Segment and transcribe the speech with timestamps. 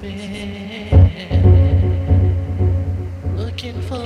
[0.00, 0.88] despair,
[3.36, 4.01] looking for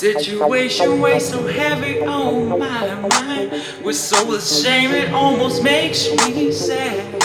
[0.00, 3.52] situation weighs so heavy on my mind.
[3.84, 7.22] We're so ashamed it almost makes me sad.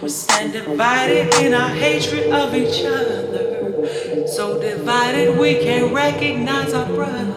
[0.00, 4.28] We stand divided in our hatred of each other.
[4.28, 7.35] So divided we can't recognize our brothers.